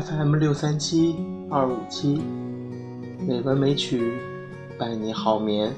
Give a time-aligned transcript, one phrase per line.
[0.00, 1.14] FM 六三七
[1.50, 2.22] 二五七，
[3.28, 4.14] 美文美曲
[4.78, 5.74] 伴你好眠。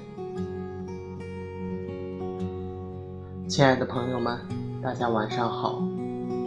[3.48, 4.38] 亲爱的朋友们，
[4.80, 5.82] 大家晚上好，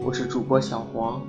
[0.06, 1.22] 我是主播小黄。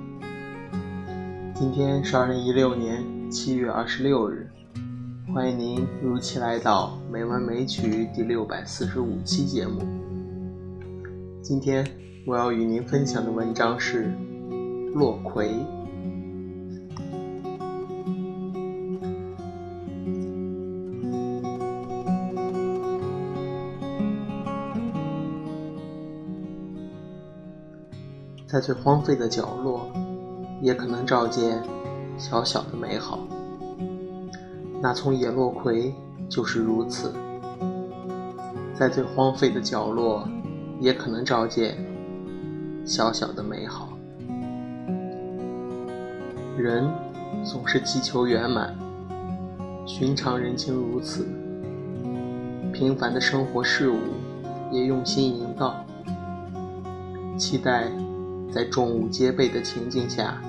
[1.53, 4.49] 今天是二零一六年七月二十六日，
[5.33, 9.81] 欢迎您如期来到《美文美曲》第六百四十五期节目。
[11.41, 11.85] 今天
[12.25, 14.05] 我要与您分享的文章是
[14.93, 15.49] 《落葵》。
[28.57, 29.87] 在最荒废的角落，
[30.63, 31.61] 也可能照见
[32.17, 33.19] 小小的美好。
[34.81, 35.93] 那丛野落葵
[36.27, 37.13] 就是如此，
[38.73, 40.27] 在最荒废的角落，
[40.79, 41.77] 也可能照见
[42.83, 43.89] 小小的美好。
[46.57, 46.89] 人
[47.45, 48.75] 总是祈求圆满，
[49.85, 51.27] 寻常人情如此，
[52.73, 53.99] 平凡的生活事物
[54.71, 55.75] 也用心营造，
[57.37, 57.91] 期待。
[58.51, 60.41] 在众物皆备的情境下，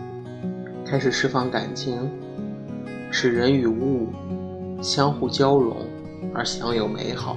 [0.86, 2.10] 开始释放感情，
[3.10, 4.08] 使人与物
[4.80, 5.76] 相互交融
[6.34, 7.36] 而享有美好。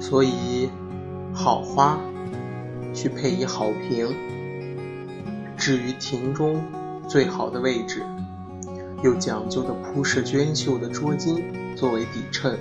[0.00, 0.70] 所以，
[1.32, 1.98] 好花
[2.94, 4.14] 需配以好瓶，
[5.56, 6.62] 置于庭中
[7.08, 8.02] 最好的位置，
[9.02, 11.42] 又讲究的铺设娟秀的桌巾
[11.74, 12.58] 作为底衬，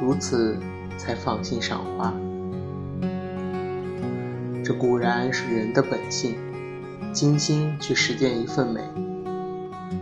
[0.00, 0.56] 如此。
[1.00, 2.12] 才放心赏花，
[4.62, 6.34] 这固然是人的本性，
[7.10, 8.82] 精心去实践一份美，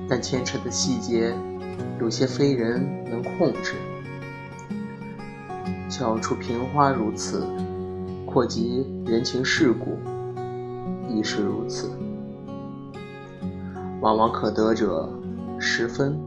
[0.08, 1.32] 但牵扯的细节
[2.00, 3.74] 有些非人能控制。
[5.88, 7.46] 小处平花如此，
[8.26, 9.96] 扩及人情世故
[11.08, 11.92] 亦是如此。
[14.00, 15.08] 往往可得者
[15.60, 16.18] 十分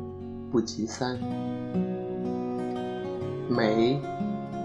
[0.50, 1.20] 不及三，
[3.50, 4.02] 美。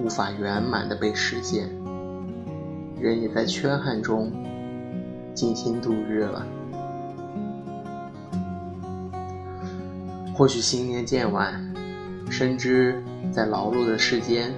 [0.02, 1.68] 无法圆满的被实现，
[3.00, 4.32] 人也在缺憾中
[5.34, 6.46] 尽心度日了。
[10.34, 11.74] 或许新年渐晚，
[12.30, 13.02] 深知
[13.32, 14.52] 在劳碌的世间，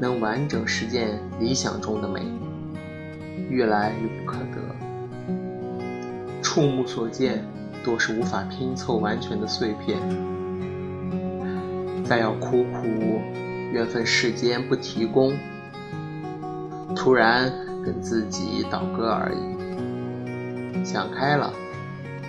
[0.00, 2.20] 能完整实践理想中的美，
[3.48, 4.56] 越来越不可得。
[6.42, 7.44] 触目所见，
[7.84, 9.98] 多是无法拼凑完全的碎片。
[12.04, 13.43] 再要苦苦。
[13.74, 15.36] 缘分世间不提供，
[16.94, 17.52] 突然
[17.84, 20.84] 跟自己倒戈而已。
[20.84, 21.52] 想开了，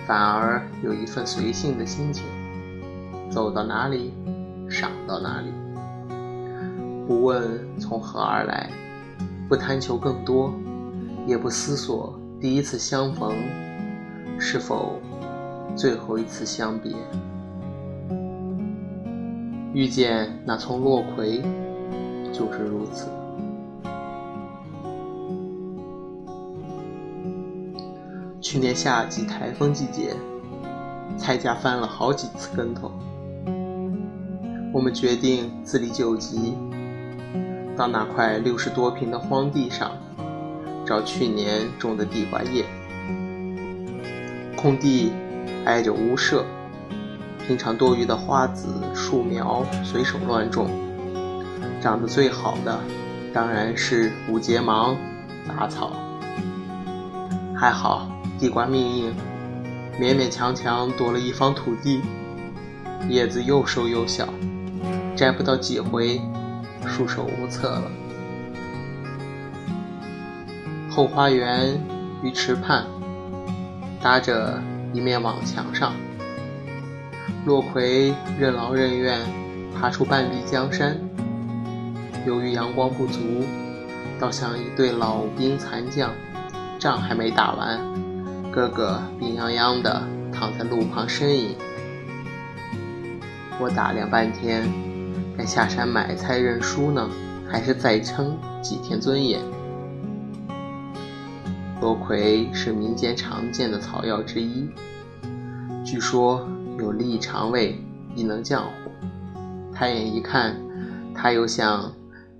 [0.08, 2.24] 反而有一份随性的心情，
[3.30, 4.12] 走到哪里，
[4.68, 5.52] 赏到哪里。
[7.06, 8.68] 不问从何而来，
[9.48, 10.52] 不贪求更多，
[11.28, 13.32] 也不思索第一次相逢
[14.36, 15.00] 是否
[15.76, 16.92] 最后一次相别。
[19.76, 21.42] 遇见那丛落葵，
[22.32, 23.10] 就是如此。
[28.40, 30.14] 去年夏季台风季节，
[31.18, 32.90] 菜价翻了好几次跟头。
[34.72, 36.54] 我们决定自力救急，
[37.76, 39.92] 到那块六十多平的荒地上，
[40.86, 42.64] 找去年种的地瓜叶。
[44.56, 45.12] 空地
[45.66, 46.46] 挨着屋舍。
[47.46, 50.68] 平常多余的花籽、树苗随手乱种，
[51.80, 52.80] 长得最好的
[53.32, 54.96] 当然是五节芒
[55.46, 55.92] 杂草。
[57.54, 58.08] 还好
[58.40, 59.14] 地瓜命硬，
[60.00, 62.02] 勉勉强强夺了一方土地，
[63.08, 64.28] 叶子又瘦又小，
[65.14, 66.20] 摘不到几回，
[66.84, 67.90] 束手无策了。
[70.90, 71.80] 后花园
[72.24, 72.84] 鱼池畔
[74.02, 74.60] 搭着
[74.92, 75.92] 一面网墙上。
[77.46, 79.20] 落葵任劳任怨，
[79.72, 80.98] 爬出半壁江山。
[82.26, 83.20] 由于阳光不足，
[84.18, 86.10] 倒像一对老兵残将，
[86.76, 87.78] 仗还没打完，
[88.50, 90.02] 个个病殃殃的
[90.32, 91.54] 躺在路旁呻吟。
[93.60, 94.68] 我打量半天，
[95.38, 97.08] 该下山买菜认输呢，
[97.48, 99.40] 还是再撑几天尊严？
[101.80, 104.68] 落葵是民间常见的草药之一，
[105.84, 106.44] 据说。
[106.78, 107.78] 有利肠胃，
[108.14, 108.90] 亦能降火。
[109.72, 110.56] 抬眼一看，
[111.14, 111.92] 他又像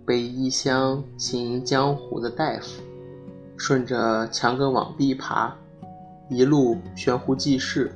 [0.04, 2.82] 背衣箱行江湖的大夫，
[3.56, 5.54] 顺着墙根往壁爬，
[6.28, 7.92] 一路悬壶济世。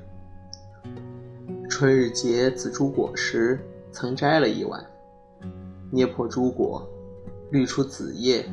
[1.69, 3.60] 春日结紫珠果时，
[3.92, 4.84] 曾摘了一碗，
[5.90, 6.87] 捏破珠果，
[7.50, 8.44] 滤出紫液，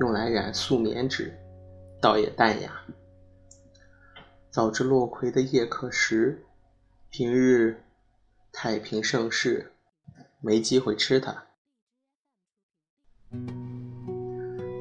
[0.00, 1.32] 用来染素棉纸，
[2.00, 2.72] 倒也淡雅。
[4.50, 6.42] 早知落葵的叶可食，
[7.10, 7.82] 平日
[8.52, 9.72] 太平盛世，
[10.40, 11.44] 没机会吃它。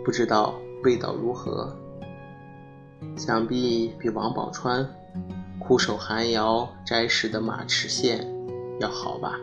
[0.03, 1.73] 不知道味道如何，
[3.15, 4.85] 想必比王宝钏
[5.57, 8.21] 苦守寒窑摘食的马齿苋
[8.79, 9.39] 要好吧。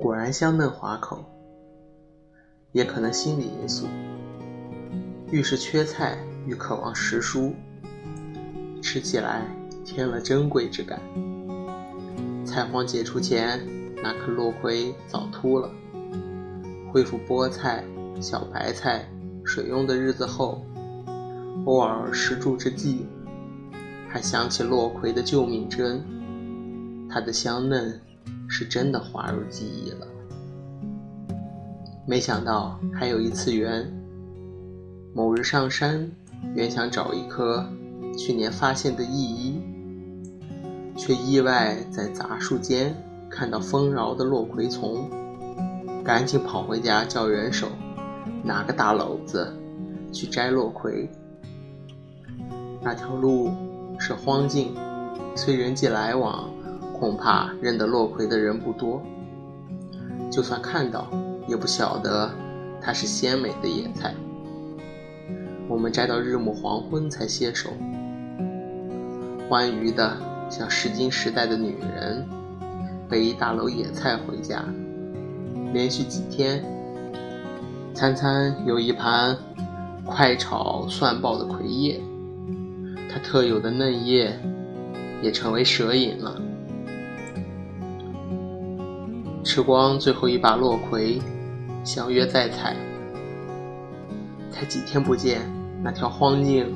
[0.00, 1.24] 果然香嫩滑口，
[2.72, 3.86] 也可能心理因素。
[5.30, 7.54] 愈是缺菜，愈渴望食蔬，
[8.84, 9.40] 吃起来
[9.82, 11.00] 添了珍贵之感。
[12.44, 13.58] 菜荒解除前，
[14.02, 15.70] 那颗落葵早秃了。
[16.92, 17.82] 恢复菠菜、
[18.20, 19.08] 小白菜
[19.42, 20.62] 水用的日子后，
[21.64, 23.06] 偶尔食住之际，
[24.06, 26.04] 还想起落葵的救命之恩，
[27.08, 27.98] 它的香嫩
[28.46, 30.06] 是真的滑入记忆了。
[32.06, 33.90] 没想到还有一次缘，
[35.14, 36.12] 某日上山，
[36.54, 37.66] 原想找一颗
[38.16, 39.60] 去年发现的异衣，
[40.96, 42.94] 却意外在杂树间
[43.28, 45.08] 看到丰饶的落葵丛。
[46.04, 47.68] 赶紧跑回家，叫人手
[48.42, 49.52] 拿个大篓子
[50.12, 51.10] 去摘落葵。
[52.82, 53.50] 那条路
[53.98, 54.74] 是荒径，
[55.34, 56.50] 虽人迹来往，
[56.92, 59.02] 恐怕认得落葵的人不多。
[60.30, 61.08] 就算看到，
[61.48, 62.30] 也不晓得
[62.82, 64.14] 它是鲜美的野菜。
[65.66, 67.70] 我们摘到日暮黄昏才歇手，
[69.54, 70.16] 欢愉的
[70.50, 72.26] 像石金时代的女人，
[73.08, 74.64] 背一大篓野菜回家。
[75.72, 76.60] 连续几天，
[77.94, 79.38] 餐餐有一盘
[80.04, 82.00] 快炒蒜爆的葵叶，
[83.08, 84.36] 它特有的嫩叶
[85.22, 86.42] 也成为蛇饮了。
[89.44, 91.22] 吃光最后一把落葵，
[91.84, 92.74] 相约再采。
[94.50, 95.42] 才几天不见，
[95.80, 96.74] 那条荒径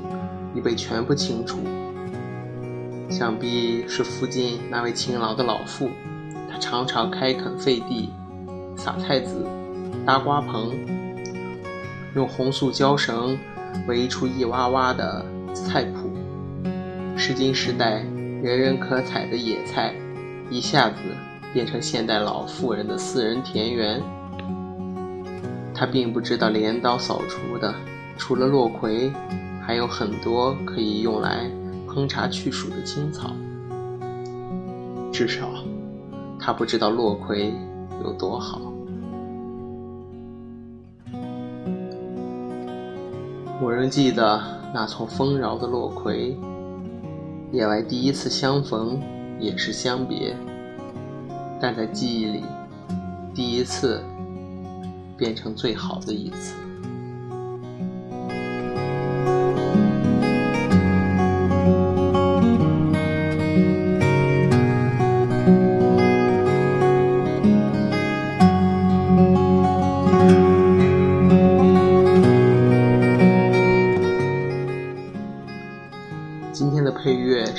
[0.54, 1.58] 已被全部清除。
[3.08, 5.90] 想必是附近那位勤劳的老妇，
[6.50, 8.10] 她常常开垦废地。
[8.76, 9.44] 撒菜籽，
[10.06, 10.72] 搭瓜棚，
[12.14, 13.36] 用红塑胶绳
[13.88, 16.08] 围出一洼洼的菜圃。
[17.16, 18.04] 是金时代
[18.40, 19.92] 人人可采的野菜，
[20.48, 20.94] 一下子
[21.52, 24.00] 变成现代老妇人的私人田园。
[25.74, 27.74] 他并不知道镰刀扫除的，
[28.16, 29.10] 除了落葵，
[29.60, 31.50] 还有很多可以用来
[31.98, 33.32] 烹茶去暑的青草。
[35.12, 35.48] 至少，
[36.38, 37.52] 他不知道落葵。
[38.04, 38.60] 有多好？
[43.60, 44.40] 我仍记得
[44.72, 46.36] 那丛丰饶的落葵，
[47.50, 49.02] 野外第一次相逢
[49.40, 50.36] 也是相别，
[51.60, 52.44] 但在记忆里，
[53.34, 54.00] 第一次
[55.16, 56.54] 变成最好的一次。